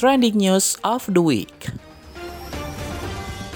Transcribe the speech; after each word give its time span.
Trending 0.00 0.40
News 0.40 0.80
of 0.80 1.04
the 1.12 1.20
Week. 1.20 1.68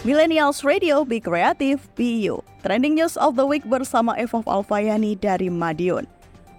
Millennials 0.04 0.60
Radio 0.60 1.00
Be 1.00 1.16
Creative, 1.16 1.80
Be 1.96 2.20
You. 2.20 2.44
Trending 2.60 3.00
News 3.00 3.16
of 3.16 3.40
the 3.40 3.48
Week 3.48 3.64
bersama 3.64 4.12
Evov 4.20 4.44
Alfayani 4.44 5.16
dari 5.16 5.48
Madiun. 5.48 6.04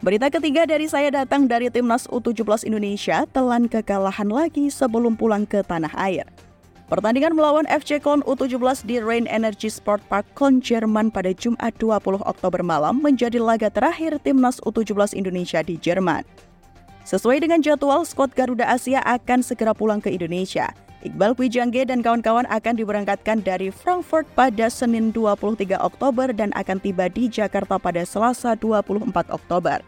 Berita 0.01 0.33
ketiga 0.33 0.65
dari 0.65 0.89
saya 0.89 1.13
datang 1.13 1.45
dari 1.45 1.69
Timnas 1.69 2.09
U17 2.09 2.65
Indonesia 2.65 3.29
telan 3.29 3.69
kekalahan 3.69 4.34
lagi 4.34 4.73
sebelum 4.73 5.13
pulang 5.13 5.45
ke 5.45 5.61
tanah 5.61 5.93
air. 6.02 6.25
Pertandingan 6.89 7.38
melawan 7.38 7.70
FC 7.70 8.02
Köln 8.02 8.25
U17 8.25 8.89
di 8.89 8.97
Rain 8.97 9.29
Energy 9.29 9.70
Sport 9.70 10.02
Park 10.09 10.25
Köln, 10.33 10.65
Jerman 10.65 11.13
pada 11.13 11.29
Jumat 11.29 11.77
20 11.77 12.25
Oktober 12.25 12.65
malam 12.65 13.05
menjadi 13.05 13.38
laga 13.38 13.70
terakhir 13.70 14.17
Timnas 14.25 14.57
U17 14.65 15.13
Indonesia 15.13 15.61
di 15.61 15.77
Jerman. 15.77 16.25
Sesuai 17.05 17.37
dengan 17.37 17.61
jadwal, 17.61 18.01
skuad 18.01 18.33
Garuda 18.33 18.65
Asia 18.65 18.97
akan 19.05 19.45
segera 19.45 19.77
pulang 19.77 20.01
ke 20.01 20.09
Indonesia. 20.09 20.73
Iqbal 21.05 21.37
Kwijangge 21.37 21.86
dan 21.86 22.01
kawan-kawan 22.01 22.50
akan 22.50 22.73
diberangkatkan 22.82 23.46
dari 23.46 23.69
Frankfurt 23.69 24.25
pada 24.33 24.73
Senin 24.73 25.13
23 25.13 25.77
Oktober 25.77 26.33
dan 26.33 26.49
akan 26.57 26.82
tiba 26.82 27.05
di 27.05 27.29
Jakarta 27.29 27.77
pada 27.77 28.01
Selasa 28.10 28.57
24 28.57 29.05
Oktober. 29.29 29.86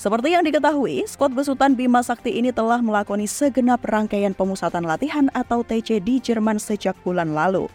Seperti 0.00 0.32
yang 0.32 0.40
diketahui, 0.40 1.04
skuad 1.04 1.36
besutan 1.36 1.76
Bima 1.76 2.00
Sakti 2.00 2.32
ini 2.32 2.48
telah 2.48 2.80
melakoni 2.80 3.28
segenap 3.28 3.84
rangkaian 3.84 4.32
pemusatan 4.32 4.88
latihan 4.88 5.28
atau 5.36 5.60
TC 5.60 6.00
di 6.00 6.16
Jerman 6.16 6.56
sejak 6.56 6.96
bulan 7.04 7.36
lalu. 7.36 7.68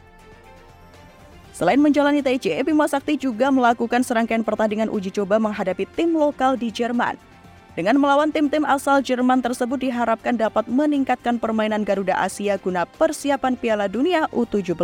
Selain 1.53 1.77
menjalani 1.77 2.25
TC, 2.25 2.65
Bima 2.65 2.89
Sakti 2.89 3.21
juga 3.21 3.53
melakukan 3.53 4.01
serangkaian 4.01 4.41
pertandingan 4.41 4.89
uji 4.89 5.13
coba 5.13 5.37
menghadapi 5.37 5.85
tim 5.93 6.17
lokal 6.17 6.57
di 6.57 6.73
Jerman. 6.73 7.29
Dengan 7.71 7.95
melawan 7.95 8.35
tim-tim 8.35 8.67
asal 8.67 8.99
Jerman 8.99 9.39
tersebut 9.39 9.79
diharapkan 9.79 10.35
dapat 10.35 10.67
meningkatkan 10.67 11.39
permainan 11.39 11.87
Garuda 11.87 12.19
Asia 12.19 12.59
guna 12.59 12.83
persiapan 12.83 13.55
Piala 13.55 13.87
Dunia 13.87 14.27
U17. 14.35 14.75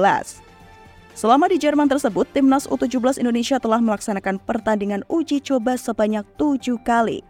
Selama 1.11 1.51
di 1.51 1.59
Jerman 1.59 1.91
tersebut, 1.91 2.29
timnas 2.31 2.63
U17 2.63 3.19
Indonesia 3.19 3.59
telah 3.59 3.83
melaksanakan 3.83 4.39
pertandingan 4.39 5.03
uji 5.11 5.43
coba 5.43 5.75
sebanyak 5.75 6.23
tujuh 6.39 6.79
kali. 6.87 7.27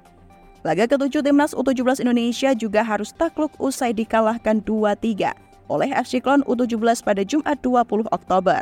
Laga 0.61 0.85
ketujuh 0.85 1.25
timnas 1.25 1.57
U17 1.57 2.05
Indonesia 2.05 2.53
juga 2.53 2.85
harus 2.85 3.09
takluk 3.15 3.49
usai 3.57 3.97
dikalahkan 3.97 4.61
2-3 4.61 5.33
oleh 5.73 5.89
FC 5.89 6.21
Klon 6.21 6.45
U17 6.45 7.01
pada 7.01 7.25
Jumat 7.25 7.57
20 7.65 8.05
Oktober. 8.13 8.61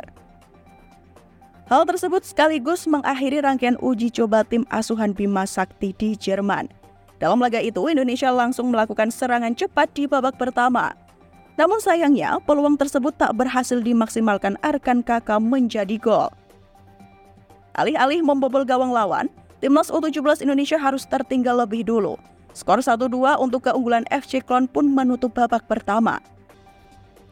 Hal 1.66 1.82
tersebut 1.82 2.22
sekaligus 2.22 2.86
mengakhiri 2.86 3.42
rangkaian 3.42 3.74
uji 3.82 4.14
coba 4.14 4.46
tim 4.46 4.62
asuhan 4.70 5.10
Bima 5.10 5.42
Sakti 5.44 5.90
di 5.98 6.14
Jerman. 6.14 6.85
Dalam 7.16 7.40
laga 7.40 7.60
itu, 7.64 7.80
Indonesia 7.88 8.28
langsung 8.28 8.68
melakukan 8.68 9.08
serangan 9.08 9.56
cepat 9.56 9.88
di 9.96 10.04
babak 10.04 10.36
pertama. 10.36 10.92
Namun 11.56 11.80
sayangnya, 11.80 12.36
peluang 12.44 12.76
tersebut 12.76 13.16
tak 13.16 13.32
berhasil 13.32 13.80
dimaksimalkan 13.80 14.60
Arkan 14.60 15.00
Kakak 15.00 15.40
menjadi 15.40 15.96
gol. 15.96 16.28
Alih-alih 17.76 18.20
membobol 18.20 18.68
gawang 18.68 18.92
lawan, 18.92 19.32
timnas 19.64 19.88
U17 19.88 20.44
Indonesia 20.44 20.76
harus 20.76 21.08
tertinggal 21.08 21.64
lebih 21.64 21.84
dulu. 21.84 22.20
Skor 22.56 22.80
1-2 22.80 23.36
untuk 23.40 23.68
keunggulan 23.68 24.04
FC 24.08 24.40
Klon 24.40 24.68
pun 24.68 24.88
menutup 24.88 25.32
babak 25.36 25.68
pertama. 25.68 26.20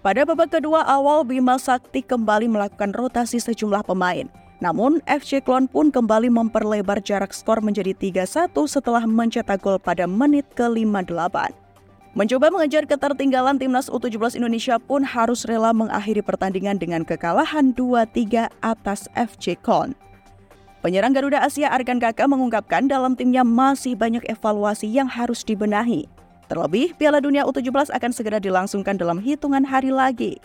Pada 0.04 0.20
babak 0.28 0.52
kedua 0.52 0.84
awal, 0.84 1.24
Bima 1.24 1.56
Sakti 1.56 2.04
kembali 2.04 2.44
melakukan 2.44 2.92
rotasi 2.92 3.40
sejumlah 3.40 3.88
pemain. 3.88 4.28
Namun, 4.64 5.04
FC 5.04 5.44
Klon 5.44 5.68
pun 5.68 5.92
kembali 5.92 6.32
memperlebar 6.32 7.04
jarak 7.04 7.36
skor 7.36 7.60
menjadi 7.60 7.92
3-1 7.92 8.48
setelah 8.64 9.04
mencetak 9.04 9.60
gol 9.60 9.76
pada 9.76 10.08
menit 10.08 10.48
ke-58. 10.56 11.52
Mencoba 12.16 12.48
mengejar 12.48 12.88
ketertinggalan 12.88 13.60
timnas 13.60 13.92
U17 13.92 14.40
Indonesia 14.40 14.80
pun 14.80 15.04
harus 15.04 15.44
rela 15.44 15.76
mengakhiri 15.76 16.24
pertandingan 16.24 16.80
dengan 16.80 17.04
kekalahan 17.04 17.76
2-3 17.76 18.48
atas 18.64 19.04
FC 19.12 19.60
Klon. 19.60 19.92
Penyerang 20.80 21.12
Garuda 21.12 21.44
Asia 21.44 21.68
Arkan 21.68 22.00
Kakak 22.00 22.24
mengungkapkan 22.24 22.88
dalam 22.88 23.12
timnya 23.20 23.44
masih 23.44 23.92
banyak 23.92 24.24
evaluasi 24.32 24.88
yang 24.88 25.12
harus 25.12 25.44
dibenahi. 25.44 26.08
Terlebih, 26.48 26.96
Piala 26.96 27.20
Dunia 27.20 27.44
U17 27.44 27.92
akan 27.92 28.10
segera 28.16 28.40
dilangsungkan 28.40 28.96
dalam 28.96 29.20
hitungan 29.20 29.64
hari 29.64 29.92
lagi. 29.92 30.40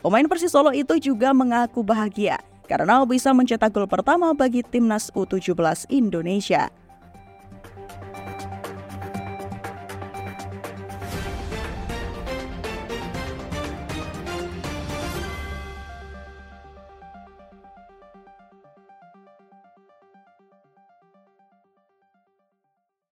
Pemain 0.00 0.24
Persis 0.32 0.52
Solo 0.52 0.72
itu 0.72 0.96
juga 0.96 1.32
mengaku 1.36 1.84
bahagia 1.84 2.40
karena 2.68 3.04
bisa 3.08 3.30
mencetak 3.32 3.72
gol 3.72 3.88
pertama 3.88 4.32
bagi 4.36 4.64
timnas 4.64 5.08
U17 5.16 5.88
Indonesia. 5.92 6.83